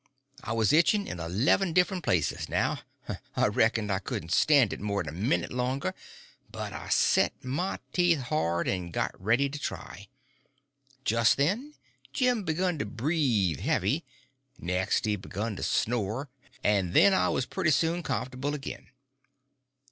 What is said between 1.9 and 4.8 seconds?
places now. I reckoned I couldn't stand it